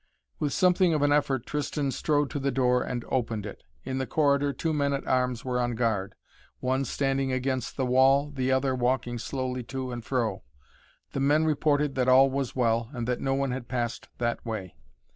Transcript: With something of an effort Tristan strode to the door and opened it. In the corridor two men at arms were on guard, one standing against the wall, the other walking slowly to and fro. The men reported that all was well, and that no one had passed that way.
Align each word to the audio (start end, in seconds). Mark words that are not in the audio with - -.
With 0.39 0.51
something 0.51 0.95
of 0.95 1.03
an 1.03 1.11
effort 1.11 1.45
Tristan 1.45 1.91
strode 1.91 2.31
to 2.31 2.39
the 2.39 2.49
door 2.49 2.81
and 2.81 3.05
opened 3.09 3.45
it. 3.45 3.61
In 3.83 3.99
the 3.99 4.07
corridor 4.07 4.51
two 4.51 4.73
men 4.73 4.93
at 4.93 5.05
arms 5.05 5.45
were 5.45 5.59
on 5.59 5.75
guard, 5.75 6.15
one 6.59 6.85
standing 6.85 7.31
against 7.31 7.77
the 7.77 7.85
wall, 7.85 8.31
the 8.31 8.51
other 8.51 8.73
walking 8.73 9.19
slowly 9.19 9.61
to 9.65 9.91
and 9.91 10.03
fro. 10.03 10.41
The 11.11 11.19
men 11.19 11.45
reported 11.45 11.93
that 11.93 12.09
all 12.09 12.31
was 12.31 12.55
well, 12.55 12.89
and 12.93 13.07
that 13.07 13.21
no 13.21 13.35
one 13.35 13.51
had 13.51 13.67
passed 13.67 14.09
that 14.17 14.43
way. 14.43 14.73